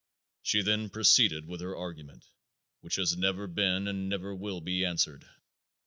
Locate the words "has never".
2.95-3.45